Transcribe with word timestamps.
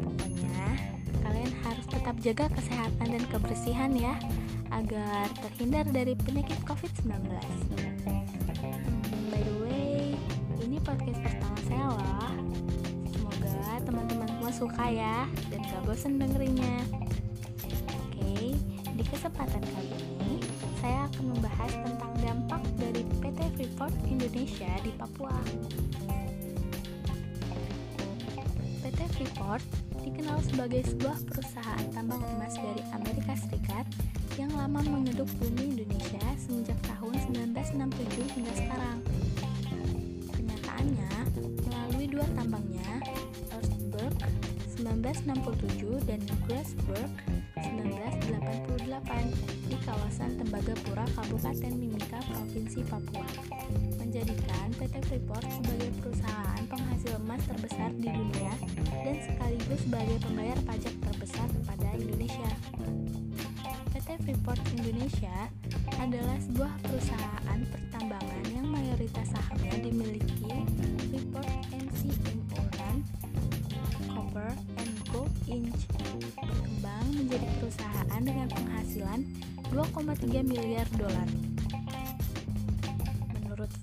Pokoknya 0.00 0.66
kalian 1.22 1.52
harus 1.64 1.86
tetap 1.88 2.16
jaga 2.20 2.46
kesehatan 2.52 3.06
dan 3.10 3.24
kebersihan 3.30 3.92
ya 3.94 4.14
agar 4.70 5.26
terhindar 5.42 5.84
dari 5.90 6.14
penyakit 6.14 6.56
COVID-19. 6.64 7.10
Hmm, 7.26 9.24
by 9.30 9.42
the 9.42 9.54
way, 9.66 10.14
ini 10.62 10.78
podcast 10.78 11.18
pertama 11.26 11.58
saya 11.66 11.84
loh. 11.90 12.30
Semoga 13.10 13.82
teman-teman 13.82 14.28
semua 14.30 14.52
suka 14.54 14.84
ya 14.88 15.26
dan 15.50 15.60
gak 15.66 15.82
bosan 15.84 16.22
dengerinnya. 16.22 16.86
Oke, 17.98 18.54
di 18.94 19.04
kesempatan 19.10 19.62
kali 19.62 19.90
ini 19.90 20.38
saya 20.78 21.10
akan 21.12 21.34
membahas 21.36 21.72
tentang 21.82 22.12
dampak 22.22 22.62
dari 22.78 23.02
PT 23.20 23.38
Freeport 23.58 23.94
Indonesia 24.06 24.70
di 24.86 24.90
Papua. 24.96 25.34
Freeport 29.20 29.60
dikenal 30.00 30.40
sebagai 30.40 30.80
sebuah 30.80 31.20
perusahaan 31.28 31.84
tambang 31.92 32.24
emas 32.24 32.56
dari 32.56 32.80
Amerika 32.88 33.36
Serikat 33.36 33.84
yang 34.40 34.48
lama 34.56 34.80
mengeduk 34.80 35.28
bumi 35.36 35.76
Indonesia 35.76 36.24
semenjak 36.40 36.80
tahun 36.88 37.20
1967 37.52 38.40
hingga 38.40 38.54
sekarang. 38.56 38.96
Kenyataannya, 40.32 41.12
melalui 41.68 42.08
dua 42.08 42.24
tambangnya, 42.32 43.04
Earthberg 43.52 44.16
1967 44.80 46.00
dan 46.08 46.24
Grassberg 46.48 47.12
1988 47.60 49.68
di 49.68 49.76
kawasan 49.84 50.40
Tembagapura, 50.40 51.04
Kabupaten 51.12 51.72
Mimika, 51.76 52.24
Provinsi 52.24 52.80
Papua, 52.88 53.28
menjadikan 54.10 54.74
PT 54.74 55.06
Freeport 55.06 55.46
sebagai 55.46 55.86
perusahaan 56.02 56.62
penghasil 56.66 57.14
emas 57.22 57.38
terbesar 57.46 57.94
di 57.94 58.10
dunia 58.10 58.58
dan 59.06 59.16
sekaligus 59.22 59.86
sebagai 59.86 60.18
pembayar 60.26 60.58
pajak 60.66 60.94
terbesar 60.98 61.46
pada 61.62 61.94
Indonesia. 61.94 62.50
PT 63.94 64.08
Freeport 64.26 64.58
Indonesia 64.74 65.46
adalah 66.02 66.34
sebuah 66.42 66.74
perusahaan 66.82 67.60
pertambangan 67.70 68.44
yang 68.50 68.66
mayoritas 68.66 69.30
sahamnya 69.30 69.78
dimiliki 69.78 70.58
Freeport 71.06 71.46
MC 71.70 72.10
Iron, 72.58 73.06
Copper, 74.10 74.50
and 74.74 74.90
Gold 75.14 75.30
Inc. 75.46 75.86
berkembang 76.34 77.06
menjadi 77.14 77.46
perusahaan 77.62 78.22
dengan 78.26 78.50
penghasilan 78.50 79.22
2,3 79.70 80.42
miliar 80.42 80.90
dolar. 80.98 81.30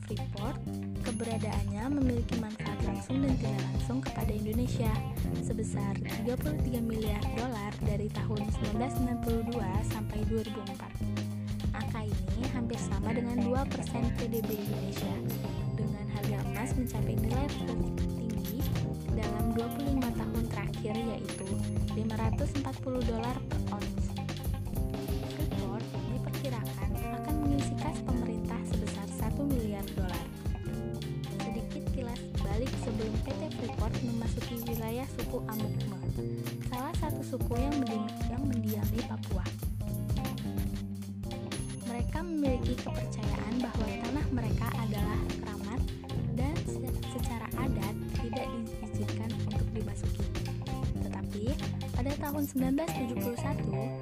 Freeport, 0.08 0.60
keberadaannya 1.04 1.84
memiliki 2.00 2.40
manfaat 2.40 2.80
langsung 2.88 3.20
dan 3.24 3.36
tidak 3.36 3.60
langsung 3.60 4.00
kepada 4.00 4.32
Indonesia 4.32 4.92
sebesar 5.44 6.00
33 6.00 6.80
miliar 6.80 7.20
dolar 7.36 7.76
dari 7.84 8.08
tahun 8.16 8.48
1992 8.76 9.60
sampai 9.92 10.20
2004. 10.32 11.76
Angka 11.76 12.02
ini 12.08 12.44
hampir 12.56 12.80
sama 12.80 13.12
dengan 13.12 13.36
2% 13.44 13.60
PDB 14.16 14.50
Indonesia 14.56 15.16
dengan 15.76 16.06
harga 16.16 16.38
emas 16.56 16.72
mencapai 16.72 17.16
nilai 17.20 17.48
tertinggi 17.52 18.60
dalam 19.12 19.46
25 19.56 20.20
tahun 20.24 20.44
terakhir 20.48 20.96
yaitu 20.96 21.48
540 21.98 23.12
dolar 23.12 23.36
per 23.50 23.57
suku 37.38 37.54
yang, 37.62 37.78
yang 38.34 38.44
mendiami 38.50 39.00
Papua. 39.06 39.46
Mereka 41.86 42.18
memiliki 42.26 42.74
kepercayaan 42.82 43.54
bahwa 43.62 43.86
tanah 43.86 44.26
mereka 44.34 44.68
adalah 44.74 45.20
keramat 45.38 45.82
dan 46.34 46.56
secara 47.14 47.46
adat 47.62 47.96
tidak 48.18 48.50
diizinkan 48.82 49.30
untuk 49.46 49.62
dimasuki. 49.70 50.26
Tetapi 50.98 51.46
pada 51.94 52.12
tahun 52.18 52.44
1971, 52.50 53.97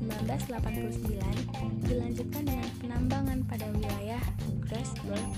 1989 0.00 1.84
dilanjutkan 1.84 2.42
dengan 2.48 2.70
penambangan 2.80 3.38
pada 3.44 3.66
wilayah 3.76 4.22
Grassberg 4.64 5.28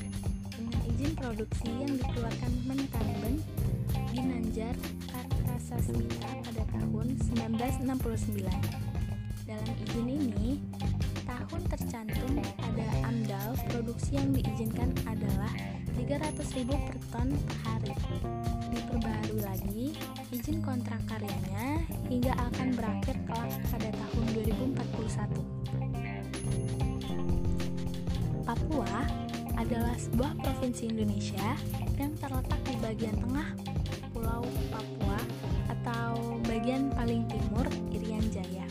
dengan 0.54 0.78
izin 0.86 1.12
produksi 1.18 1.66
yang 1.66 1.92
dikeluarkan 1.98 2.52
Mentanben 2.70 3.42
Ginanjar 4.14 4.74
Kartasasmita 5.10 6.30
pada 6.46 6.62
tahun 6.78 7.06
1969. 7.34 8.46
Dalam 9.42 9.74
izin 9.82 10.06
ini, 10.06 10.62
tahun 11.26 11.60
tercantum 11.66 12.38
pada 12.54 12.86
AMDAL 13.02 13.58
produksi 13.66 14.14
yang 14.14 14.30
diizinkan 14.30 14.94
adalah 15.10 15.50
300.000 16.02 16.66
per 16.66 16.98
ton 17.14 17.30
per 17.30 17.58
hari. 17.62 17.94
Diperbaharui 18.74 19.38
lagi 19.38 19.94
izin 20.34 20.58
kontrak 20.58 20.98
karyanya 21.06 21.78
hingga 22.10 22.34
akan 22.50 22.74
berakhir 22.74 23.14
kelak 23.22 23.54
pada 23.70 23.86
tahun 23.86 24.24
2041. 24.34 24.82
Papua 28.42 29.06
adalah 29.54 29.94
sebuah 29.94 30.34
provinsi 30.42 30.90
Indonesia 30.90 31.54
yang 31.94 32.10
terletak 32.18 32.58
di 32.66 32.74
bagian 32.82 33.14
tengah 33.22 33.54
Pulau 34.10 34.42
Papua 34.74 35.22
atau 35.70 36.42
bagian 36.50 36.90
paling 36.98 37.30
timur 37.30 37.70
Irian 37.94 38.26
Jaya. 38.34 38.66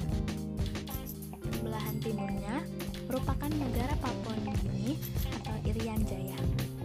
Belahan 1.63 1.95
timurnya 2.03 2.59
merupakan 3.07 3.47
negara 3.47 3.95
Papua 4.03 4.35
Nugini 4.43 4.99
atau 5.31 5.55
Irian 5.63 6.03
Jaya. 6.03 6.35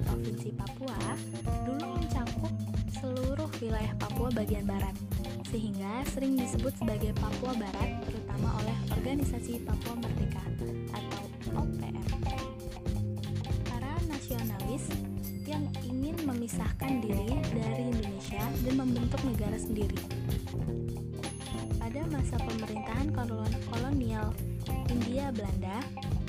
Provinsi 0.07 0.55
Papua 0.55 1.19
dulu 1.67 1.99
mencakup 1.99 2.55
seluruh 3.03 3.51
wilayah 3.59 3.91
Papua 3.99 4.31
bagian 4.31 4.63
barat, 4.63 4.95
sehingga 5.51 6.07
sering 6.15 6.39
disebut 6.39 6.71
sebagai 6.79 7.11
Papua 7.19 7.59
Barat 7.59 8.07
terutama 8.07 8.55
oleh 8.63 8.77
Organisasi 8.95 9.67
Papua 9.67 9.99
Merdeka 9.99 10.45
atau 10.95 11.23
OPM. 11.59 12.07
Para 13.67 13.93
nasionalis 14.07 14.87
yang 15.43 15.67
ingin 15.83 16.17
memisahkan 16.23 17.03
diri 17.03 17.43
dari 17.51 17.91
Indonesia 17.91 18.45
dan 18.63 18.75
membentuk 18.79 19.21
negara 19.27 19.59
sendiri. 19.59 19.99
Pada 21.83 22.01
masa 22.11 22.37
pemerintahan 22.43 23.11
kolonial 23.71 24.31
India 24.91 25.31
Belanda, 25.35 25.83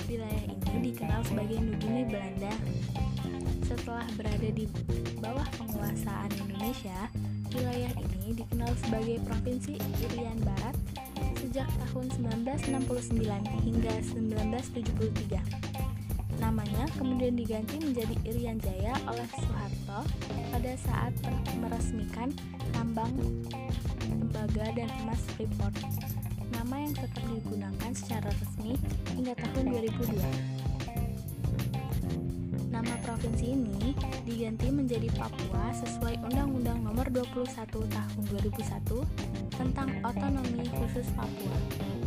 wilayah 0.07 0.44
ini 0.48 0.92
dikenal 0.92 1.19
sebagai 1.27 1.59
Nugini 1.59 2.07
Belanda. 2.07 2.56
Setelah 3.68 4.07
berada 4.15 4.50
di 4.56 4.63
bawah 5.19 5.44
penguasaan 5.59 6.31
Indonesia, 6.48 7.12
wilayah 7.51 7.92
ini 7.92 8.39
dikenal 8.39 8.71
sebagai 8.80 9.19
Provinsi 9.27 9.75
Irian 10.07 10.39
Barat 10.48 10.75
sejak 11.44 11.68
tahun 11.68 12.07
1969 12.39 13.68
hingga 13.68 13.94
1973. 14.15 15.44
Namanya 16.39 16.88
kemudian 16.95 17.36
diganti 17.36 17.75
menjadi 17.81 18.15
Irian 18.24 18.63
Jaya 18.63 18.95
oleh 19.12 19.27
Soeharto 19.36 20.07
pada 20.56 20.71
saat 20.80 21.12
meresmikan 21.59 22.31
tambang 22.71 23.12
tembaga 24.07 24.71
dan 24.71 24.88
emas 25.04 25.19
Freeport. 25.36 25.75
Nama 26.68 26.84
yang 26.84 27.00
tetap 27.00 27.24
digunakan 27.31 27.92
secara 27.96 28.28
resmi 28.28 28.75
hingga 29.16 29.40
tahun 29.40 29.72
2002. 29.72 30.19
Nama 32.68 32.94
provinsi 33.08 33.56
ini 33.56 33.96
diganti 34.28 34.68
menjadi 34.75 35.08
Papua 35.16 35.72
sesuai 35.80 36.28
Undang-Undang 36.28 36.84
Nomor 36.84 37.08
21 37.08 37.56
Tahun 37.72 38.24
2001 38.44 38.84
tentang 39.56 39.96
Otonomi 40.04 40.68
Khusus 40.75 41.08
Papua 41.16 41.56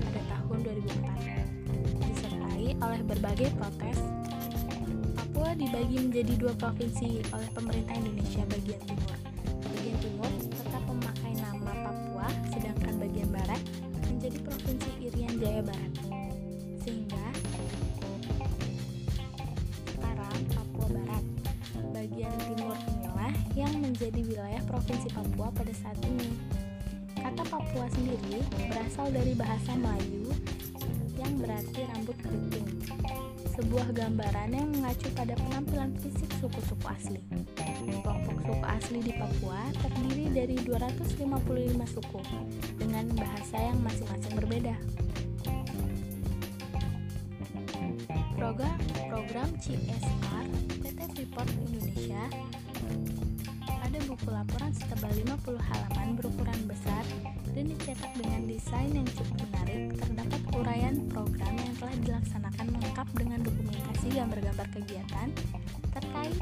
pada 0.05 0.21
tahun 0.29 0.41
tahun 0.61 0.77
2004. 0.77 2.05
Disertai 2.05 2.67
oleh 2.85 3.01
berbagai 3.09 3.49
protes, 3.57 3.99
Papua 5.17 5.57
dibagi 5.57 5.97
menjadi 6.05 6.37
dua 6.37 6.53
provinsi 6.53 7.25
oleh 7.33 7.49
pemerintah 7.57 7.97
Indonesia 7.97 8.45
bagian 8.45 8.81
timur. 8.85 9.30
Dari 29.11 29.35
bahasa 29.35 29.75
Melayu 29.75 30.31
yang 31.19 31.35
berarti 31.43 31.83
rambut 31.91 32.15
keriting. 32.23 32.79
Sebuah 33.59 33.91
gambaran 33.91 34.55
yang 34.55 34.71
mengacu 34.71 35.11
pada 35.19 35.35
penampilan 35.35 35.99
fisik 35.99 36.31
suku-suku 36.39 36.87
asli. 36.87 37.19
Kelompok 37.91 38.39
suku 38.47 38.55
asli 38.62 38.99
di 39.03 39.12
Papua 39.19 39.67
terdiri 39.83 40.27
dari 40.31 40.57
255 40.62 41.27
suku 41.91 42.21
dengan 42.79 43.05
bahasa 43.19 43.57
yang 43.59 43.79
masing-masing 43.83 44.35
berbeda. 44.39 44.75
Program 48.39 48.79
program 49.11 49.49
CSR 49.59 50.45
PT 50.87 50.99
Freeport 51.19 51.51
Indonesia 51.67 52.23
ada 53.67 53.99
buku 54.07 54.29
laporan 54.31 54.71
setebal 54.71 55.11
50 55.11 55.59
halaman 55.59 56.09
berukuran 56.15 56.61
besar 56.71 57.03
dan 57.55 57.64
dicetak 57.70 58.12
dengan 58.17 58.47
desain 58.47 58.91
yang 58.91 59.06
cukup 59.14 59.37
menarik. 59.49 59.94
Terdapat 59.99 60.41
uraian 60.55 60.97
program 61.11 61.55
yang 61.58 61.75
telah 61.79 61.97
dilaksanakan 62.02 62.67
lengkap 62.79 63.08
dengan 63.17 63.38
dokumentasi 63.43 64.06
gambar-gambar 64.14 64.67
kegiatan 64.75 65.29
terkait 65.91 66.38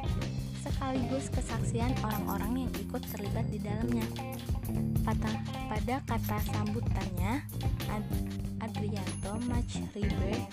sekaligus 0.60 1.26
kesaksian 1.32 1.93
orang-orang 2.05 2.66
yang 2.66 2.72
ikut 2.76 3.02
terlibat 3.14 3.46
di 3.49 3.58
dalamnya. 3.62 4.06
Pada, 5.00 5.31
pada 5.72 5.96
kata 6.05 6.38
sambutannya, 6.52 7.40
Ad, 7.88 8.05
Adrianto 8.60 9.40
Machribe, 9.49 10.44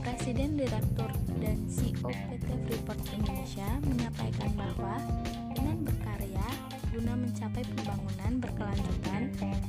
Presiden 0.00 0.56
Direktur 0.56 1.12
dan 1.36 1.56
CEO 1.68 2.08
PT 2.08 2.48
Freeport 2.64 3.00
Indonesia 3.12 3.68
menyampaikan 3.84 4.50
bahwa 4.56 4.96
dengan 5.52 5.76
berkarya 5.84 6.48
guna 6.88 7.12
mencapai 7.20 7.62
pembangunan 7.68 8.32
berkelanjutan 8.40 9.22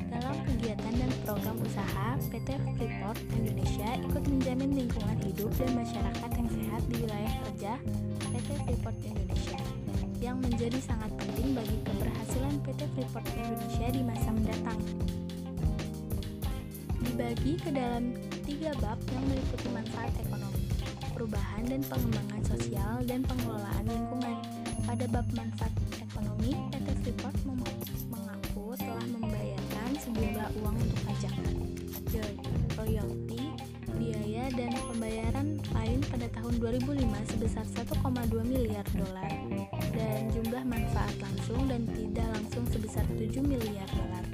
dalam 0.07 0.35
kegiatan 0.47 0.93
dan 0.95 1.11
program 1.27 1.57
usaha 1.59 2.15
PT 2.31 2.49
Freeport 2.79 3.19
Indonesia 3.35 3.89
ikut 3.99 4.23
menjamin 4.23 4.71
lingkungan 4.71 5.19
hidup 5.27 5.51
dan 5.59 5.71
masyarakat 5.75 6.31
yang 6.31 6.49
sehat 6.49 6.81
di 6.87 6.95
wilayah 7.03 7.33
kerja 7.43 7.73
PT 8.31 8.49
Freeport 8.63 8.97
Indonesia 9.03 9.59
yang 10.19 10.39
menjadi 10.39 10.79
sangat 10.79 11.11
penting 11.19 11.55
bagi 11.55 11.77
keberhasilan 11.83 12.55
PT 12.63 12.81
Freeport 12.95 13.27
Indonesia 13.35 13.87
di 13.91 14.01
masa 14.03 14.29
mendatang. 14.31 14.79
Dibagi 17.03 17.53
ke 17.59 17.69
dalam 17.71 18.15
tiga 18.47 18.71
bab 18.79 18.99
yang 19.11 19.23
meliputi 19.27 19.67
manfaat 19.71 20.11
ekonomi, 20.23 20.67
perubahan 21.11 21.63
dan 21.67 21.81
pengembangan 21.83 22.43
sosial 22.47 22.95
dan 23.03 23.23
pengelolaan 23.27 23.85
lingkungan. 23.87 24.37
Pada 24.87 25.05
bab 25.11 25.27
manfaat 25.37 25.73
ekonomi, 26.01 26.51
Freeport 26.99 27.35
mengaku 27.47 28.75
telah 28.75 29.07
membayarkan 29.07 29.89
sejumlah 30.03 30.49
uang 30.59 30.75
untuk 30.75 30.99
pajak, 31.07 31.35
royalti, 32.75 33.39
biaya 33.95 34.51
dan 34.51 34.71
pembayaran 34.91 35.47
lain 35.71 35.99
pada 36.11 36.27
tahun 36.35 36.59
2005 36.59 37.31
sebesar 37.31 37.65
1,2 37.71 38.51
miliar 38.51 38.83
dolar 38.95 39.31
dan 39.95 40.19
jumlah 40.35 40.63
manfaat 40.67 41.15
langsung 41.23 41.71
dan 41.71 41.87
tidak 41.95 42.27
langsung 42.35 42.67
sebesar 42.67 43.07
7 43.15 43.47
miliar 43.47 43.87
dolar. 43.95 44.25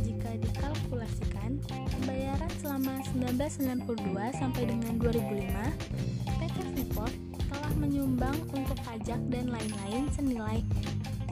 Jika 0.00 0.30
dikalkulasikan, 0.40 1.60
pembayaran 1.68 2.52
selama 2.56 3.04
1992 3.12 4.40
sampai 4.40 4.62
dengan 4.64 4.96
2005, 4.96 6.40
PT 6.40 6.56
Freeport 6.72 7.14
telah 7.50 7.72
menyumbang 7.76 8.38
untuk 8.54 8.78
pajak 8.86 9.20
dan 9.28 9.50
lain-lain 9.50 10.06
senilai 10.14 10.62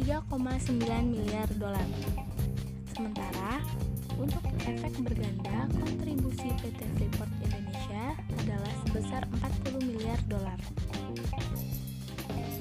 3,9 0.09 0.89
miliar 1.05 1.45
dolar. 1.61 1.85
Sementara 2.97 3.61
untuk 4.17 4.41
efek 4.65 4.97
berganda, 5.05 5.69
kontribusi 5.85 6.49
PT 6.65 6.81
Freeport 6.97 7.29
Indonesia 7.45 8.17
adalah 8.41 8.73
sebesar 8.89 9.29
40 9.69 9.85
miliar 9.85 10.17
dolar. 10.25 10.57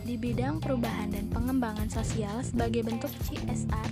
Di 0.03 0.19
bidang 0.19 0.59
perubahan 0.59 1.15
dan 1.15 1.31
pengembangan 1.31 1.87
sosial 1.87 2.43
sebagai 2.43 2.83
bentuk 2.83 3.15
CSR, 3.23 3.89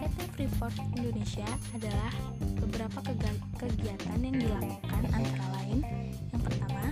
PT 0.00 0.18
Freeport 0.32 0.72
Indonesia 0.96 1.48
adalah 1.76 2.08
beberapa 2.56 3.04
kegiatan 3.60 4.16
yang 4.16 4.36
dilakukan 4.40 5.04
antara 5.12 5.46
lain 5.60 5.84
yang 6.32 6.40
pertama, 6.40 6.84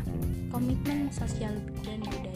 komitmen 0.53 1.09
sosial 1.09 1.57
dan 1.81 2.05
budaya, 2.05 2.32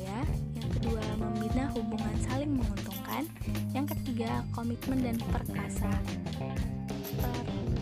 kedua, 0.86 1.18
membina 1.18 1.66
hubungan 1.74 2.14
saling 2.30 2.62
menguntungkan, 2.62 3.26
yang 3.74 3.90
ketiga, 3.90 4.46
komitmen 4.54 5.02
dan 5.02 5.18
perkasa. 5.34 5.90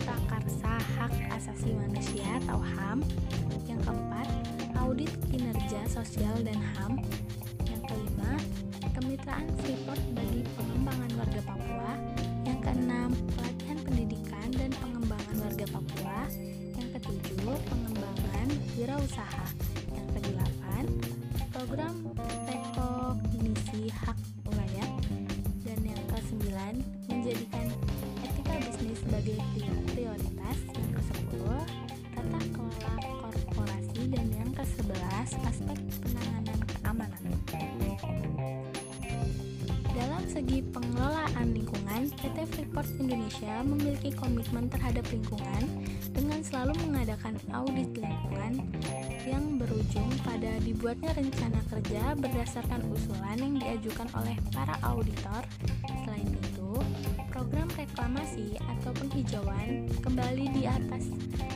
Prakarsa 0.01 0.73
hak 0.97 1.13
asasi 1.37 1.77
manusia 1.77 2.25
atau 2.41 2.57
HAM, 2.57 3.05
yang 3.69 3.77
keempat, 3.85 4.25
audit 4.81 5.13
kinerja 5.29 5.85
sosial 5.85 6.33
dan 6.41 6.57
HAM, 6.57 6.97
yang 7.69 7.81
kelima, 7.85 8.41
kemitraan 8.97 9.53
Freeport 9.61 10.01
bagi 10.17 10.41
pengembangan 10.57 11.11
warga 11.13 11.41
Papua, 11.45 11.93
yang 12.41 12.57
keenam, 12.57 13.13
pelatihan 13.37 13.79
pendidikan 13.85 14.49
dan 14.49 14.73
pengembangan 14.81 15.37
warga 15.45 15.65
Papua, 15.69 16.19
yang 16.73 16.89
ketujuh, 16.89 17.53
pengembangan 17.69 18.47
wirausaha, 18.73 19.45
yang 19.93 20.07
kedelapan, 20.09 20.89
program 21.53 21.93
rekognisi 23.85 23.89
hak 24.01 24.17
rakyat, 24.49 24.91
dan 25.61 25.79
yang 25.85 26.03
kesembilan, 26.09 26.73
menjadikan 27.05 27.67
etika 28.25 28.55
bisnis 28.65 28.99
sebagai 29.05 29.37
prioritas, 29.93 30.57
yang 30.73 30.91
ke-10 30.97 31.45
tata 32.17 32.39
kelola 32.49 32.93
korporasi 33.21 34.01
dan 34.09 34.25
yang 34.33 34.49
ke-11 34.57 35.29
aspek 35.45 35.77
penanganan 36.01 36.59
keamanan. 36.65 37.23
Dalam 39.93 40.23
segi 40.27 40.59
pengelolaan 40.73 41.47
lingkungan, 41.53 42.09
PT 42.19 42.37
Freeport 42.57 42.89
Indonesia 42.97 43.61
memiliki 43.61 44.09
komitmen 44.17 44.65
terhadap 44.67 45.05
lingkungan 45.13 45.84
mengadakan 47.15 47.39
audit 47.55 47.89
lingkungan 47.95 48.53
yang 49.23 49.55
berujung 49.55 50.11
pada 50.27 50.59
dibuatnya 50.59 51.15
rencana 51.15 51.63
kerja 51.71 52.11
berdasarkan 52.19 52.83
usulan 52.91 53.39
yang 53.39 53.55
diajukan 53.55 54.11
oleh 54.19 54.35
para 54.51 54.75
auditor. 54.83 55.47
Selain 56.03 56.27
itu, 56.27 56.75
program 57.31 57.71
reklamasi 57.79 58.59
atau 58.59 58.91
penghijauan 58.99 59.87
kembali 60.03 60.59
di 60.59 60.67
atas 60.67 61.07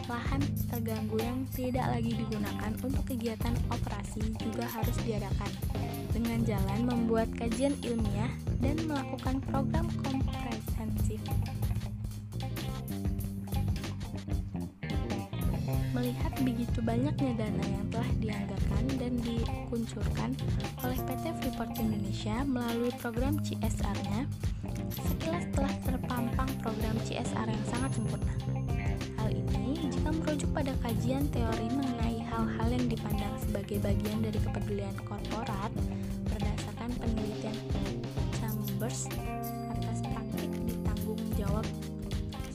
lahan 0.07 0.39
terganggu 0.71 1.19
yang 1.19 1.43
tidak 1.51 1.91
lagi 1.91 2.15
digunakan 2.15 2.71
untuk 2.79 3.03
kegiatan 3.03 3.55
operasi 3.67 4.31
juga 4.39 4.63
harus 4.63 4.95
diadakan 5.03 5.51
dengan 6.15 6.39
jalan 6.47 6.79
membuat 6.87 7.27
kajian 7.35 7.75
ilmiah 7.83 8.31
dan 8.63 8.79
melakukan 8.87 9.43
program 9.43 9.91
komprehensif. 9.99 10.48
Begitu 16.43 16.79
banyaknya 16.79 17.31
dana 17.35 17.65
yang 17.67 17.87
telah 17.91 18.11
dianggarkan 18.23 18.83
dan 18.95 19.13
dikuncurkan 19.19 20.29
oleh 20.87 20.99
PT 21.03 21.25
Freeport 21.43 21.75
Indonesia 21.75 22.47
melalui 22.47 22.91
program 22.95 23.35
CSR-nya, 23.43 24.23
sekilas 24.95 25.45
telah 25.51 25.75
terpampang 25.83 26.49
program 26.63 26.95
CSR 27.03 27.47
yang 27.51 27.65
sangat 27.67 27.91
sempurna. 27.99 28.33
Hal 29.19 29.29
ini 29.35 29.91
jika 29.91 30.09
merujuk 30.15 30.49
pada 30.55 30.71
kajian 30.79 31.27
teori 31.27 31.67
mengenai 31.75 32.23
hal-hal 32.23 32.67
yang 32.71 32.87
dipandang 32.87 33.35
sebagai 33.43 33.83
bagian 33.83 34.19
dari 34.23 34.39
kepedulian 34.39 34.95
korporat 35.03 35.71
berdasarkan 36.31 36.89
penelitian 37.03 37.57
Chambers 38.39 39.11
atas 39.75 39.99
praktik 40.07 40.51
ditanggung 40.63 41.19
jawab 41.35 41.67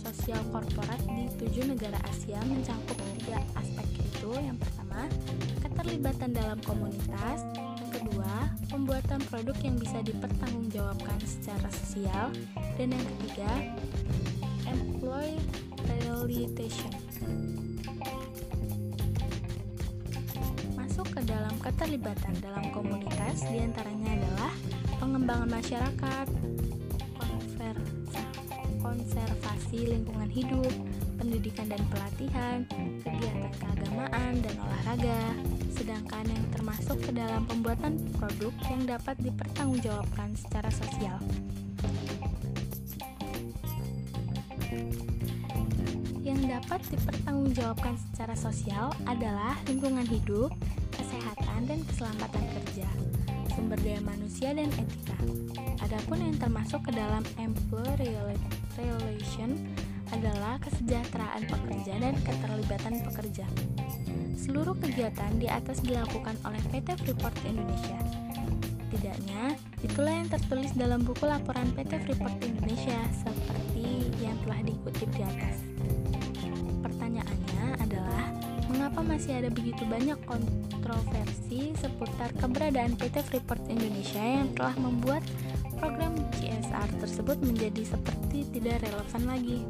sosial 0.00 0.41
korporat 0.49 1.00
di 1.12 1.29
tujuh 1.37 1.69
negara 1.69 2.00
Asia 2.09 2.41
mencakup 2.49 3.13
tiga 3.35 3.59
aspek 3.59 3.87
itu 3.99 4.31
yang 4.38 4.55
pertama 4.55 5.11
keterlibatan 5.59 6.31
dalam 6.31 6.59
komunitas. 6.62 7.43
Kedua 7.91 8.50
pembuatan 8.71 9.21
produk 9.26 9.57
yang 9.62 9.76
bisa 9.79 9.99
dipertanggungjawabkan 10.07 11.19
secara 11.26 11.67
sosial. 11.75 12.31
Dan 12.79 12.95
yang 12.95 13.05
ketiga 13.19 13.50
employee 14.71 15.43
rehabilitation 15.83 16.91
masuk 20.79 21.07
ke 21.11 21.21
dalam 21.26 21.55
keterlibatan 21.59 22.35
dalam 22.38 22.71
komunitas 22.71 23.47
di 23.50 23.59
antaranya 23.62 24.14
adalah 24.14 24.53
pengembangan 25.03 25.50
masyarakat 25.50 26.26
konservasi 28.85 29.91
lingkungan 29.91 30.31
hidup 30.31 30.71
pendidikan 31.54 31.70
dan 31.70 31.82
pelatihan, 31.87 32.58
kegiatan 33.06 33.52
keagamaan 33.62 34.32
dan 34.42 34.54
olahraga, 34.58 35.23
sedangkan 35.70 36.26
yang 36.26 36.44
termasuk 36.50 36.99
ke 36.99 37.14
dalam 37.14 37.46
pembuatan 37.46 37.94
produk 38.18 38.50
yang 38.66 38.82
dapat 38.90 39.14
dipertanggungjawabkan 39.23 40.34
secara 40.34 40.70
sosial. 40.75 41.18
Yang 46.26 46.40
dapat 46.58 46.80
dipertanggungjawabkan 46.90 47.94
secara 48.11 48.34
sosial 48.34 48.90
adalah 49.06 49.54
lingkungan 49.70 50.11
hidup, 50.11 50.50
kesehatan 50.90 51.70
dan 51.70 51.78
keselamatan 51.87 52.44
kerja, 52.50 52.88
sumber 53.54 53.78
daya 53.78 54.02
manusia 54.02 54.50
dan 54.50 54.66
etika. 54.75 55.18
Adapun 55.87 56.18
yang 56.18 56.34
termasuk 56.34 56.82
ke 56.82 56.90
dalam 56.99 57.23
employee 57.38 58.34
relation 58.75 59.54
adalah 60.12 60.61
kesejahteraan 60.61 61.49
pekerja 61.49 61.94
dan 62.02 62.14
keterlibatan 62.20 63.00
pekerja. 63.06 63.46
Seluruh 64.37 64.76
kegiatan 64.76 65.32
di 65.40 65.49
atas 65.49 65.80
dilakukan 65.80 66.37
oleh 66.44 66.61
PT 66.68 67.00
Freeport 67.00 67.37
Indonesia. 67.49 67.96
Tidaknya, 68.92 69.56
itulah 69.82 70.14
yang 70.14 70.28
tertulis 70.30 70.70
dalam 70.76 71.02
buku 71.02 71.25
laporan 71.26 71.66
PT 71.75 72.04
Freeport 72.04 72.37
Indonesia 72.44 72.99
seperti 73.11 74.12
yang 74.23 74.37
telah 74.46 74.61
dikutip 74.62 75.08
di 75.16 75.23
atas. 75.25 75.56
Pertanyaannya 76.84 77.64
adalah, 77.82 78.25
mengapa 78.70 79.00
masih 79.02 79.40
ada 79.40 79.50
begitu 79.50 79.82
banyak 79.88 80.18
kontroversi 80.28 81.75
seputar 81.80 82.30
keberadaan 82.38 82.94
PT 82.94 83.25
Freeport 83.26 83.66
Indonesia 83.66 84.23
yang 84.23 84.52
telah 84.54 84.76
membuat 84.78 85.26
program 85.85 86.17
CSR 86.41 86.88
tersebut 86.97 87.37
menjadi 87.45 87.85
seperti 87.85 88.49
tidak 88.57 88.81
relevan 88.88 89.23
lagi? 89.29 89.61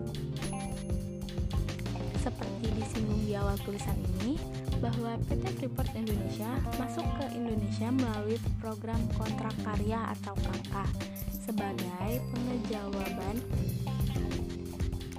seperti 2.22 2.72
disinggung 2.80 3.20
di 3.26 3.34
awal 3.36 3.58
tulisan 3.66 3.98
ini 4.22 4.40
bahwa 4.80 5.18
PT 5.28 5.44
Freeport 5.58 5.90
Indonesia 5.92 6.48
masuk 6.80 7.04
ke 7.20 7.26
Indonesia 7.36 7.90
melalui 7.92 8.40
program 8.62 8.96
kontrak 9.18 9.52
karya 9.60 10.08
atau 10.16 10.32
KK 10.38 10.74
sebagai 11.34 12.12
pengejawaban 12.32 13.36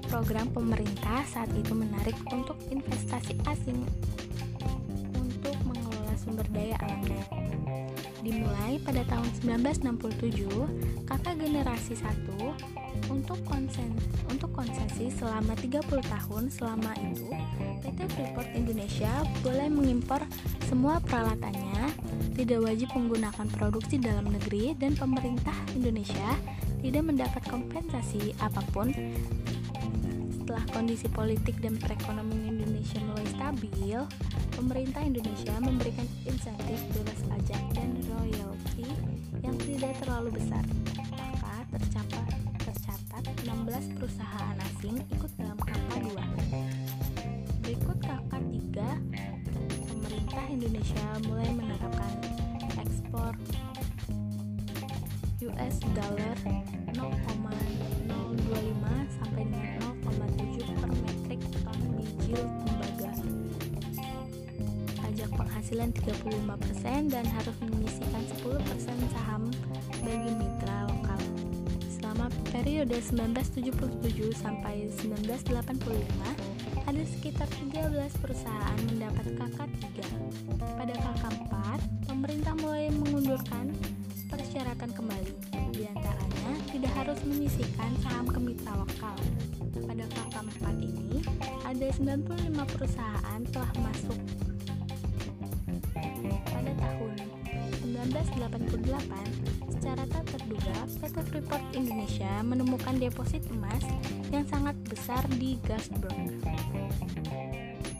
program 0.09 0.47
pemerintah 0.49 1.21
saat 1.29 1.51
itu 1.53 1.77
menarik 1.77 2.17
untuk 2.33 2.57
investasi 2.73 3.37
asing 3.45 3.85
untuk 5.13 5.55
mengelola 5.67 6.15
sumber 6.17 6.47
daya 6.49 6.79
alamnya. 6.81 7.44
Dimulai 8.25 8.81
pada 8.81 9.05
tahun 9.05 9.29
1967, 9.45 11.05
KK 11.05 11.25
generasi 11.37 11.93
1 11.93 13.05
untuk 13.13 13.37
konsen 13.45 13.93
untuk 14.33 14.49
konsesi 14.55 15.13
selama 15.13 15.53
30 15.53 15.85
tahun 15.85 16.43
selama 16.49 16.91
itu 17.05 17.29
PT 17.85 17.99
Freeport 18.17 18.49
Indonesia 18.57 19.21
boleh 19.45 19.67
mengimpor 19.69 20.25
semua 20.65 20.97
peralatannya 21.03 21.93
tidak 22.33 22.65
wajib 22.65 22.89
menggunakan 22.97 23.47
produksi 23.53 24.01
dalam 24.01 24.25
negeri 24.33 24.73
dan 24.75 24.97
pemerintah 24.97 25.55
Indonesia 25.77 26.33
tidak 26.81 27.03
mendapat 27.05 27.41
kompensasi 27.45 28.33
apa 28.41 28.61
pun. 28.73 28.89
Setelah 30.33 30.65
kondisi 30.69 31.09
politik 31.09 31.57
dan 31.57 31.77
perekonomian 31.81 32.61
Indonesia 32.61 33.01
mulai 33.01 33.25
stabil, 33.33 33.97
pemerintah 34.55 35.03
Indonesia 35.03 35.55
memberikan 35.59 36.07
insentif 36.23 36.79
bebas 36.95 37.19
pajak 37.27 37.61
dan 37.75 37.99
royalti 38.07 38.87
yang 39.43 39.55
tidak 39.59 39.93
terlalu 39.99 40.39
besar. 40.39 40.63
Maka 40.95 41.67
tercapai 41.75 42.25
16 43.45 43.95
perusahaan 43.99 44.55
asing 44.73 44.97
ikut 45.11 45.31
dalam 45.37 45.59
KK2. 45.59 46.09
Berikut 47.61 47.97
KK3, 47.99 48.77
pemerintah 49.91 50.45
Indonesia 50.49 51.07
mulai 51.27 51.49
menerapkan 51.51 52.13
ekspor 52.79 53.35
US 55.45 55.75
dollar 55.93 56.35
penghasilan 65.75 65.91
35% 66.79 67.11
dan 67.11 67.25
harus 67.27 67.57
menyisikan 67.59 68.23
10% 68.39 69.11
saham 69.11 69.43
bagi 70.07 70.31
mitra 70.39 70.87
lokal 70.87 71.19
periode 72.55 72.95
1977 73.03 73.91
sampai 74.39 74.87
1985 75.03 75.51
ada 76.87 77.03
sekitar 77.03 77.43
13 77.59 77.91
perusahaan 78.23 78.79
mendapat 78.87 79.35
KK3. 79.35 79.99
Pada 80.79 80.95
KK4, 80.95 81.53
pemerintah 82.07 82.55
mulai 82.55 82.87
mengundurkan 82.95 83.75
persyaratan 84.31 84.95
kembali. 84.95 85.33
Di 85.75 85.91
antaranya 85.91 86.51
tidak 86.71 86.93
harus 86.95 87.19
menyisikan 87.27 87.91
saham 87.99 88.31
ke 88.31 88.39
mitra 88.39 88.79
lokal. 88.79 89.17
Pada 89.83 90.07
KK4 90.07 90.63
ini, 90.79 91.19
ada 91.67 91.87
95 91.99 92.63
perusahaan 92.63 93.39
telah 93.51 93.71
masuk 93.83 94.54
1988 98.11 99.73
secara 99.73 100.03
tak 100.05 100.23
terduga 100.29 100.75
PT 101.01 101.15
Freeport 101.31 101.63
Indonesia 101.73 102.29
menemukan 102.45 102.93
deposit 103.01 103.41
emas 103.49 103.81
yang 104.29 104.45
sangat 104.45 104.77
besar 104.85 105.25
di 105.41 105.57
Gasberg. 105.65 106.37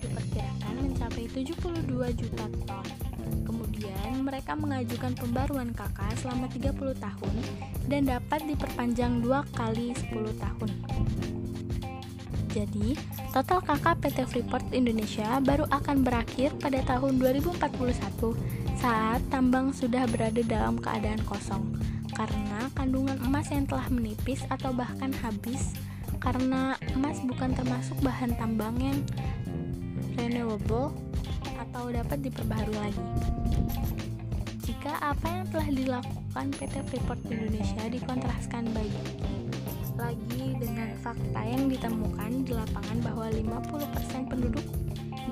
Diperkirakan 0.01 0.75
mencapai 0.85 1.25
72 1.31 2.21
juta 2.21 2.45
ton. 2.69 2.85
Kemudian 3.45 4.21
mereka 4.21 4.53
mengajukan 4.53 5.17
pembaruan 5.17 5.73
KK 5.73 5.99
selama 6.21 6.45
30 6.53 6.75
tahun 7.01 7.35
dan 7.89 8.01
dapat 8.05 8.45
diperpanjang 8.45 9.25
dua 9.25 9.41
kali 9.57 9.93
10 9.93 10.37
tahun. 10.37 10.71
Jadi, 12.55 12.95
total 13.35 13.59
KK 13.67 13.99
PT 13.99 14.17
Freeport 14.31 14.63
Indonesia 14.71 15.43
baru 15.43 15.67
akan 15.67 16.07
berakhir 16.07 16.55
pada 16.55 16.79
tahun 16.87 17.19
2041 17.19 17.59
saat 18.79 19.19
tambang 19.27 19.75
sudah 19.75 20.07
berada 20.07 20.39
dalam 20.39 20.79
keadaan 20.79 21.19
kosong 21.27 21.75
karena 22.15 22.71
kandungan 22.79 23.19
emas 23.27 23.51
yang 23.51 23.67
telah 23.67 23.91
menipis 23.91 24.47
atau 24.47 24.71
bahkan 24.71 25.11
habis 25.19 25.75
karena 26.23 26.79
emas 26.95 27.19
bukan 27.27 27.51
termasuk 27.51 27.99
bahan 27.99 28.31
tambang 28.39 28.79
yang 28.79 29.03
renewable 30.15 30.95
atau 31.59 31.91
dapat 31.91 32.23
diperbaharui 32.23 32.79
lagi. 32.79 33.03
Jika 34.63 34.95
apa 35.11 35.27
yang 35.27 35.45
telah 35.51 35.69
dilakukan 35.75 36.45
PT 36.55 36.75
Freeport 36.87 37.19
Indonesia 37.27 37.83
dikontraskan 37.83 38.71
baik 38.71 38.95
lagi 39.95 40.55
dengan 40.59 40.91
fakta 40.99 41.41
yang 41.43 41.71
ditemukan 41.71 42.43
di 42.43 42.51
lapangan 42.51 42.97
bahwa 42.99 43.25
50% 43.31 44.31
penduduk 44.31 44.65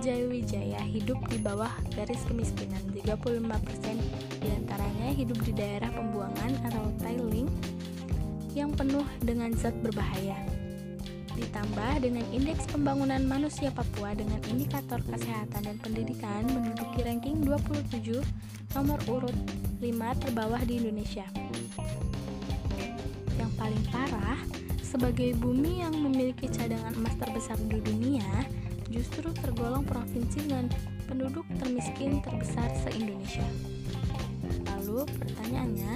Jayawijaya 0.04 0.84
hidup 0.84 1.20
di 1.32 1.40
bawah 1.40 1.72
garis 1.96 2.24
kemiskinan 2.28 2.82
35% 2.92 4.00
di 4.44 4.48
antaranya 4.52 5.10
hidup 5.16 5.40
di 5.44 5.52
daerah 5.56 5.92
pembuangan 5.92 6.52
atau 6.68 6.92
tiling 7.00 7.48
yang 8.52 8.72
penuh 8.76 9.06
dengan 9.24 9.52
zat 9.56 9.76
berbahaya 9.80 10.36
ditambah 11.34 12.06
dengan 12.06 12.26
indeks 12.30 12.70
pembangunan 12.70 13.26
manusia 13.26 13.74
Papua 13.74 14.14
dengan 14.14 14.38
indikator 14.54 15.02
kesehatan 15.02 15.66
dan 15.66 15.78
pendidikan 15.82 16.46
menduduki 16.46 17.02
ranking 17.02 17.42
27 17.42 18.22
nomor 18.78 19.02
urut 19.10 19.36
5 19.82 20.22
terbawah 20.22 20.62
di 20.62 20.78
Indonesia. 20.78 21.26
Paling 23.58 23.84
parah, 23.90 24.40
sebagai 24.82 25.34
bumi 25.42 25.82
yang 25.82 25.96
memiliki 25.98 26.46
cadangan 26.52 26.94
emas 26.94 27.16
terbesar 27.18 27.58
di 27.66 27.82
dunia, 27.82 28.46
justru 28.94 29.34
tergolong 29.34 29.82
provinsi 29.82 30.46
dengan 30.46 30.70
penduduk 31.10 31.46
termiskin 31.58 32.22
terbesar 32.22 32.70
se-Indonesia. 32.86 33.46
Lalu 34.70 35.06
pertanyaannya, 35.18 35.94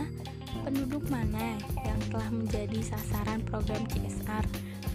penduduk 0.65 1.05
mana 1.13 1.57
yang 1.85 1.99
telah 2.09 2.29
menjadi 2.33 2.79
sasaran 2.81 3.45
program 3.45 3.85
CSR 3.85 4.45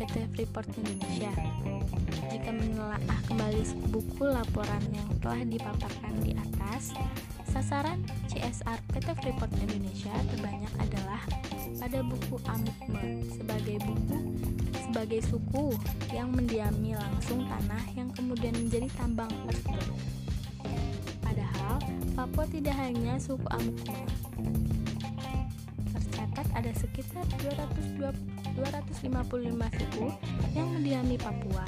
PT 0.01 0.15
Freeport 0.35 0.69
Indonesia? 0.75 1.31
Jika 2.33 2.51
menelaah 2.51 3.21
kembali 3.29 3.63
buku 3.93 4.25
laporan 4.25 4.83
yang 4.91 5.09
telah 5.21 5.43
dipaparkan 5.47 6.15
di 6.25 6.33
atas, 6.35 6.97
sasaran 7.53 8.01
CSR 8.33 8.81
PT 8.97 9.13
Freeport 9.21 9.53
Indonesia 9.61 10.15
terbanyak 10.33 10.73
adalah 10.81 11.21
pada 11.77 12.01
buku 12.01 12.41
Amukme 12.49 13.29
sebagai 13.29 13.77
buku 13.85 14.19
sebagai 14.89 15.21
suku 15.29 15.77
yang 16.17 16.33
mendiami 16.33 16.97
langsung 16.97 17.45
tanah 17.45 17.85
yang 17.93 18.09
kemudian 18.17 18.57
menjadi 18.57 18.89
tambang 18.97 19.29
earthworm. 19.45 20.01
Padahal 21.21 21.77
Papua 22.17 22.49
tidak 22.49 22.77
hanya 22.81 23.21
suku 23.21 23.45
Amukma. 23.53 24.01
Tercatat 25.93 26.47
ada 26.57 26.73
sekitar 26.73 27.25
225 28.57 28.57
suku 29.77 30.07
yang 30.57 30.69
mendiami 30.73 31.21
Papua. 31.21 31.65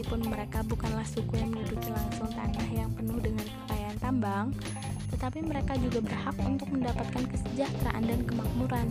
Meskipun 0.00 0.32
mereka 0.32 0.64
bukanlah 0.64 1.04
suku 1.04 1.36
yang 1.36 1.52
menduduki 1.52 1.92
langsung 1.92 2.32
tanah 2.32 2.68
yang 2.72 2.88
penuh 2.96 3.20
dengan 3.20 3.44
kekayaan 3.44 3.98
tambang, 4.00 4.48
tetapi 5.12 5.44
mereka 5.44 5.76
juga 5.76 6.00
berhak 6.00 6.32
untuk 6.40 6.72
mendapatkan 6.72 7.20
kesejahteraan 7.28 8.08
dan 8.08 8.24
kemakmuran. 8.24 8.88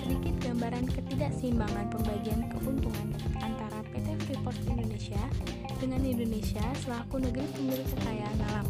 Sedikit 0.00 0.32
gambaran 0.48 0.88
ketidakseimbangan 0.88 1.92
pembagian 1.92 2.40
keuntungan 2.56 3.12
antara 3.44 3.84
PT 3.92 4.16
Freeport 4.24 4.56
Indonesia 4.64 5.20
dengan 5.76 6.00
Indonesia 6.08 6.64
selaku 6.80 7.28
negeri 7.28 7.44
pemilik 7.52 7.88
kekayaan 8.00 8.38
alam. 8.48 8.66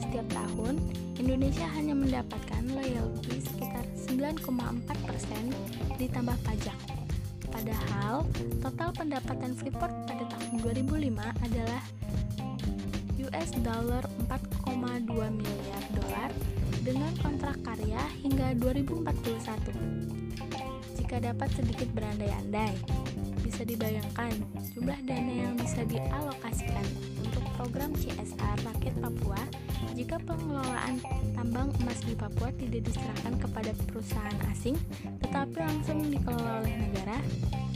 Setiap 0.00 0.24
tahun, 0.32 0.80
Indonesia 1.20 1.68
hanya 1.76 1.92
mendapatkan 1.92 2.62
loyalty 2.72 3.36
sekitar 3.44 3.84
9,4 4.08 4.80
persen 5.04 5.52
ditambah 6.00 6.40
pajak. 6.40 6.89
Padahal, 8.10 8.26
total 8.58 8.90
pendapatan 8.90 9.54
Freeport 9.54 9.94
pada 10.10 10.26
tahun 10.34 10.58
2005 10.66 11.14
adalah 11.46 11.82
US 13.22 13.50
dollar 13.62 14.02
4,2 14.26 15.14
miliar 15.30 15.82
dolar 15.94 16.34
dengan 16.82 17.14
kontrak 17.22 17.54
karya 17.62 18.02
hingga 18.18 18.58
2041. 18.58 19.14
Jika 20.98 21.22
dapat 21.22 21.54
sedikit 21.54 21.86
berandai-andai, 21.94 22.74
bisa 23.60 23.76
dibayangkan 23.76 24.32
jumlah 24.72 24.96
dana 25.04 25.32
yang 25.36 25.52
bisa 25.60 25.84
dialokasikan 25.84 26.80
untuk 27.20 27.44
program 27.60 27.92
CSR 27.92 28.56
rakyat 28.64 28.96
Papua 29.04 29.36
jika 29.92 30.16
pengelolaan 30.24 30.96
tambang 31.36 31.68
emas 31.84 32.00
di 32.08 32.16
Papua 32.16 32.48
tidak 32.56 32.88
diserahkan 32.88 33.36
kepada 33.36 33.76
perusahaan 33.84 34.38
asing 34.48 34.80
tetapi 35.20 35.60
langsung 35.60 36.08
dikelola 36.08 36.64
oleh 36.64 36.72
negara 36.72 37.20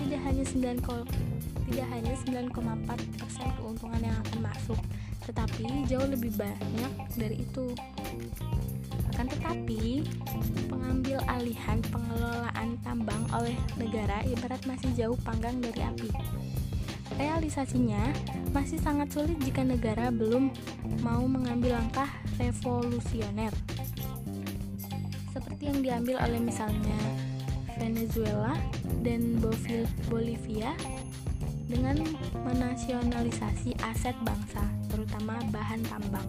tidak 0.01 0.25
hanya 0.25 0.45
9 0.49 1.69
tidak 1.69 1.87
hanya 1.93 2.13
9,4% 2.33 3.61
keuntungan 3.61 4.01
yang 4.01 4.17
akan 4.25 4.41
masuk 4.41 4.81
tetapi 5.29 5.69
jauh 5.85 6.09
lebih 6.09 6.33
banyak 6.33 6.93
dari 7.13 7.45
itu 7.45 7.77
akan 9.15 9.31
tetapi, 9.31 10.03
pengambil 10.67 11.23
alihan 11.31 11.79
pengelolaan 11.87 12.75
tambang 12.83 13.23
oleh 13.31 13.55
negara 13.79 14.27
ibarat 14.27 14.59
masih 14.67 14.91
jauh 14.99 15.15
panggang 15.23 15.55
dari 15.63 15.87
api. 15.87 16.11
Realisasinya 17.15 18.11
masih 18.51 18.83
sangat 18.83 19.15
sulit 19.15 19.39
jika 19.47 19.63
negara 19.63 20.11
belum 20.11 20.51
mau 21.07 21.23
mengambil 21.31 21.79
langkah 21.79 22.11
revolusioner. 22.43 23.55
Seperti 25.31 25.71
yang 25.71 25.79
diambil 25.79 26.19
oleh 26.19 26.43
misalnya 26.43 26.99
Venezuela 27.79 28.59
dan 29.07 29.39
Bolivia 30.11 30.75
dengan 31.75 32.07
menasionalisasi 32.47 33.75
aset 33.83 34.15
bangsa, 34.23 34.63
terutama 34.87 35.43
bahan 35.51 35.83
tambang. 35.91 36.29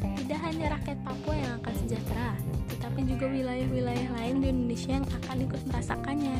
Tidak 0.00 0.40
hanya 0.40 0.80
rakyat 0.80 0.98
Papua 1.04 1.36
yang 1.36 1.52
akan 1.60 1.74
sejahtera, 1.84 2.32
tetapi 2.72 3.04
juga 3.04 3.28
wilayah-wilayah 3.28 4.08
lain 4.16 4.36
di 4.40 4.46
Indonesia 4.48 4.92
yang 4.96 5.08
akan 5.20 5.36
ikut 5.44 5.62
merasakannya. 5.68 6.38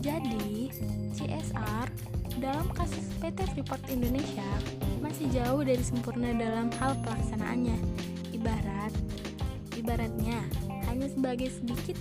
Jadi, 0.00 0.72
CSR 1.12 1.86
dalam 2.40 2.66
kasus 2.72 3.04
PT 3.20 3.44
Freeport 3.52 3.84
Indonesia 3.92 4.48
masih 5.04 5.28
jauh 5.28 5.60
dari 5.60 5.84
sempurna 5.84 6.32
dalam 6.32 6.72
hal 6.80 6.96
pelaksanaannya. 7.04 7.78
Ibarat 8.32 8.92
ibaratnya 9.84 10.40
hanya 10.88 11.12
sebagai 11.12 11.52
sedikit 11.52 12.00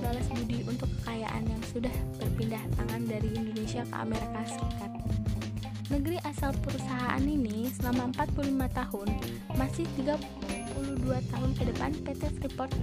balas 0.00 0.26
budi 0.32 0.62
untuk 0.68 0.88
kekayaan 1.00 1.44
yang 1.46 1.62
sudah 1.72 1.92
berpindah 2.20 2.62
tangan 2.76 3.02
dari 3.08 3.28
Indonesia 3.34 3.82
ke 3.86 3.94
Amerika 3.96 4.40
Serikat. 4.44 4.90
Negeri 5.86 6.18
asal 6.26 6.50
perusahaan 6.66 7.22
ini 7.22 7.70
selama 7.70 8.10
45 8.18 8.66
tahun 8.74 9.08
masih 9.54 9.86
32 10.02 11.30
tahun 11.30 11.50
ke 11.54 11.62
depan 11.70 11.90
PT 12.02 12.22
Freeport 12.42 12.74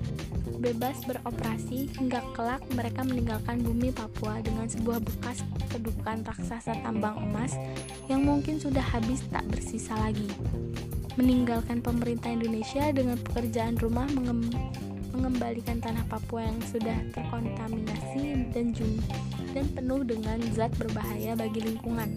bebas 0.64 1.04
beroperasi 1.04 1.92
hingga 2.00 2.24
kelak 2.32 2.64
mereka 2.72 3.04
meninggalkan 3.04 3.60
bumi 3.60 3.92
Papua 3.92 4.40
dengan 4.40 4.72
sebuah 4.72 5.04
bekas 5.04 5.44
kedudukan 5.68 6.24
raksasa 6.24 6.80
tambang 6.80 7.20
emas 7.20 7.52
yang 8.08 8.24
mungkin 8.24 8.64
sudah 8.64 8.84
habis 8.84 9.20
tak 9.28 9.44
bersisa 9.52 9.92
lagi. 10.00 10.32
Meninggalkan 11.20 11.84
pemerintah 11.84 12.32
Indonesia 12.32 12.88
dengan 12.96 13.20
pekerjaan 13.20 13.76
rumah 13.78 14.08
mengembalikan 15.14 15.78
tanah 15.78 16.04
Papua 16.10 16.50
yang 16.50 16.60
sudah 16.68 16.98
terkontaminasi 17.14 18.50
dan 18.52 18.74
jum 18.74 18.98
dan 19.54 19.70
penuh 19.72 20.02
dengan 20.02 20.42
zat 20.52 20.74
berbahaya 20.76 21.38
bagi 21.38 21.62
lingkungan 21.62 22.10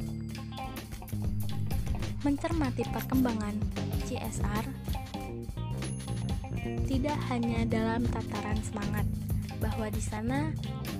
mencermati 2.24 2.82
perkembangan 2.90 3.54
CSR 4.08 4.64
tidak 6.90 7.18
hanya 7.30 7.62
dalam 7.68 8.02
tataran 8.10 8.58
semangat 8.66 9.06
bahwa 9.62 9.86
di 9.88 10.02
sana 10.02 10.50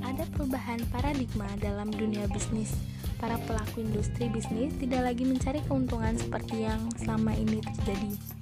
ada 0.05 0.23
perubahan 0.35 0.81
paradigma 0.95 1.47
dalam 1.59 1.91
dunia 1.91 2.27
bisnis. 2.31 2.75
Para 3.17 3.41
pelaku 3.49 3.81
industri 3.81 4.29
bisnis 4.29 4.77
tidak 4.77 5.09
lagi 5.09 5.25
mencari 5.25 5.65
keuntungan 5.65 6.15
seperti 6.21 6.69
yang 6.69 6.81
selama 7.01 7.33
ini 7.33 7.65
terjadi. 7.65 8.36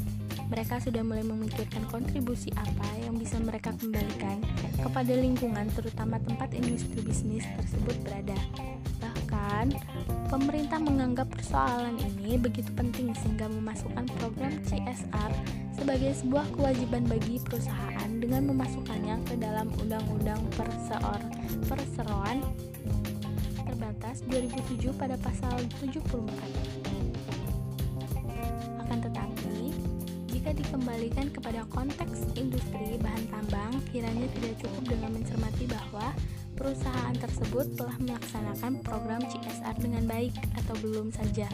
Mereka 0.55 0.79
sudah 0.87 1.03
mulai 1.03 1.27
memikirkan 1.27 1.83
kontribusi 1.91 2.47
apa 2.55 2.87
yang 3.03 3.19
bisa 3.19 3.43
mereka 3.43 3.75
kembalikan 3.75 4.39
kepada 4.79 5.11
lingkungan 5.11 5.67
terutama 5.75 6.23
tempat 6.23 6.55
industri 6.55 7.03
bisnis 7.03 7.43
tersebut 7.59 7.99
berada. 8.07 8.39
Bahkan, 9.03 9.75
pemerintah 10.31 10.79
menganggap 10.79 11.27
persoalan 11.35 11.99
ini 11.99 12.39
begitu 12.39 12.71
penting 12.79 13.11
sehingga 13.19 13.51
memasukkan 13.51 14.07
program 14.23 14.55
CSR 14.71 15.35
sebagai 15.75 16.15
sebuah 16.23 16.47
kewajiban 16.55 17.03
bagi 17.11 17.43
perusahaan 17.43 18.11
dengan 18.23 18.55
memasukkannya 18.55 19.27
ke 19.27 19.35
dalam 19.43 19.75
Undang-Undang 19.83 20.39
Perseroan 21.67 22.47
terbatas 23.67 24.23
2007 24.31 24.95
pada 24.95 25.19
pasal 25.19 25.59
74. 25.83 26.84
Dikembalikan 30.55 31.29
kepada 31.35 31.67
konteks 31.69 32.35
industri 32.39 32.97
bahan 33.03 33.27
tambang, 33.29 33.73
kiranya 33.91 34.27
tidak 34.39 34.55
cukup 34.63 34.85
dengan 34.87 35.11
mencermati 35.19 35.65
bahwa 35.67 36.15
perusahaan 36.55 37.17
tersebut 37.19 37.75
telah 37.75 37.97
melaksanakan 37.99 38.73
program 38.87 39.23
CSR 39.27 39.77
dengan 39.83 40.07
baik 40.07 40.35
atau 40.55 40.75
belum 40.81 41.11
saja. 41.11 41.51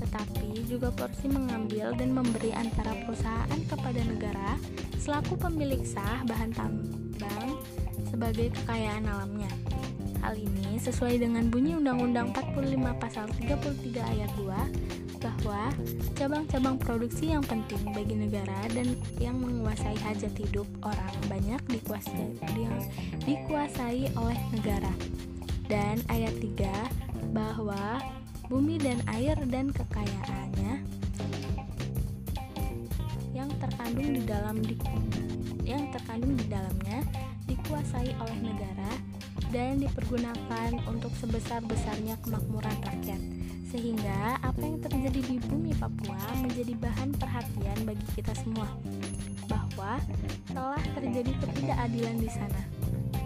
Tetapi 0.00 0.64
juga 0.68 0.88
porsi 0.90 1.28
mengambil 1.28 1.92
dan 1.94 2.16
memberi 2.16 2.50
antara 2.56 2.96
perusahaan 3.04 3.60
kepada 3.68 4.00
negara 4.04 4.56
selaku 4.96 5.36
pemilik 5.36 5.84
sah 5.84 6.24
bahan 6.24 6.50
tambang 6.56 7.60
sebagai 8.08 8.48
kekayaan 8.56 9.04
alamnya. 9.04 9.52
Hal 10.24 10.40
ini 10.40 10.80
sesuai 10.80 11.20
dengan 11.20 11.52
bunyi 11.52 11.76
Undang-Undang 11.76 12.32
45 12.32 12.96
Pasal 12.96 13.28
33 13.28 14.00
Ayat 14.00 14.32
2 14.40 15.03
bahwa 15.24 15.72
cabang-cabang 16.12 16.76
produksi 16.76 17.32
yang 17.32 17.40
penting 17.40 17.80
bagi 17.96 18.12
negara 18.12 18.68
dan 18.76 18.92
yang 19.16 19.40
menguasai 19.40 19.96
hajat 20.04 20.36
hidup 20.36 20.68
orang 20.84 21.16
banyak 21.32 21.60
dikuasai, 21.72 22.36
dikuasai 23.24 24.12
oleh 24.20 24.40
negara. 24.52 24.92
Dan 25.64 26.04
ayat 26.12 26.36
3 26.36 27.32
bahwa 27.32 28.04
bumi 28.52 28.76
dan 28.76 29.00
air 29.16 29.32
dan 29.48 29.72
kekayaannya 29.72 30.84
yang 33.32 33.48
terkandung 33.56 34.12
di 34.12 34.22
dalam 34.28 34.60
yang 35.64 35.88
terkandung 35.88 36.36
di 36.36 36.44
dalamnya 36.52 37.00
dikuasai 37.48 38.12
oleh 38.20 38.38
negara 38.44 38.92
dan 39.54 39.78
dipergunakan 39.78 40.82
untuk 40.90 41.14
sebesar-besarnya 41.22 42.18
kemakmuran 42.26 42.74
rakyat 42.82 43.22
sehingga 43.70 44.38
apa 44.42 44.58
yang 44.58 44.82
terjadi 44.82 45.20
di 45.30 45.36
bumi 45.46 45.70
Papua 45.78 46.18
menjadi 46.42 46.74
bahan 46.74 47.14
perhatian 47.14 47.78
bagi 47.86 48.06
kita 48.18 48.34
semua 48.42 48.66
bahwa 49.46 50.02
telah 50.50 50.82
terjadi 50.98 51.30
ketidakadilan 51.38 52.16
di 52.18 52.30
sana. 52.30 52.62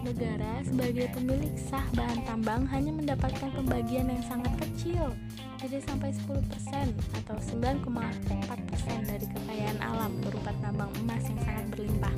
Negara 0.05 0.63
sebagai 0.65 1.11
pemilik 1.17 1.53
sah 1.59 1.85
bahan 1.97 2.21
tambang 2.25 2.65
hanya 2.71 2.93
mendapatkan 2.93 3.51
pembagian 3.51 4.09
yang 4.09 4.25
sangat 4.25 4.53
kecil, 4.63 5.13
tidak 5.61 5.83
sampai 5.85 6.13
10% 6.13 6.93
atau 7.25 7.37
9,4% 7.37 9.11
dari 9.11 9.27
kekayaan 9.27 9.79
alam 9.85 10.13
berupa 10.23 10.55
tambang 10.65 10.93
emas 11.03 11.25
yang 11.29 11.41
sangat 11.45 11.67
berlimpah. 11.77 12.15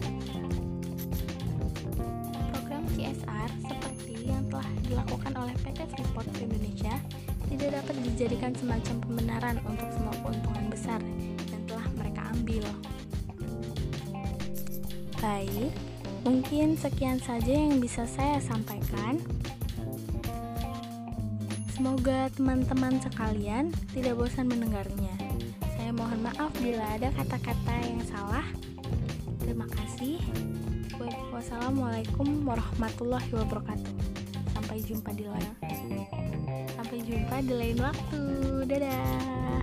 CSR 3.00 3.50
seperti 3.64 4.28
yang 4.28 4.44
telah 4.52 4.68
dilakukan 4.84 5.32
oleh 5.40 5.56
PT 5.64 5.88
Freeport 5.88 6.28
Indonesia 6.36 7.00
tidak 7.48 7.80
dapat 7.80 7.96
dijadikan 8.04 8.52
semacam 8.52 8.96
pembenaran 9.00 9.56
untuk 9.64 9.88
semua 9.88 10.12
keuntungan 10.20 10.66
besar 10.68 11.00
yang 11.48 11.62
telah 11.64 11.86
mereka 11.96 12.28
ambil. 12.36 12.64
Baik, 15.16 15.72
mungkin 16.28 16.76
sekian 16.76 17.16
saja 17.24 17.48
yang 17.48 17.80
bisa 17.80 18.04
saya 18.04 18.36
sampaikan. 18.44 19.16
Semoga 21.72 22.28
teman-teman 22.36 23.00
sekalian 23.00 23.72
tidak 23.96 24.20
bosan 24.20 24.44
mendengarnya. 24.44 25.16
Saya 25.80 25.96
mohon 25.96 26.20
maaf 26.20 26.52
bila 26.60 26.84
ada 27.00 27.08
kata-kata 27.16 27.74
yang 27.80 28.04
salah. 28.04 28.44
Wassalamualaikum 31.30 32.42
warahmatullahi 32.42 33.30
wabarakatuh. 33.30 33.94
Sampai 34.50 34.82
jumpa 34.82 35.14
di 35.14 35.24
lain 35.30 35.54
Sampai 36.74 36.98
jumpa 37.06 37.38
di 37.46 37.54
lain 37.54 37.78
waktu. 37.78 38.22
Dadah. 38.66 39.62